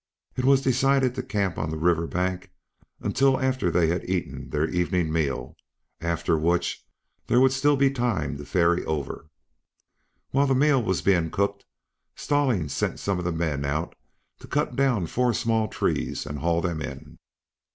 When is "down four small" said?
14.75-15.67